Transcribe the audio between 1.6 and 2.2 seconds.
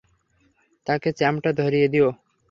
ধরিয়ে দিও।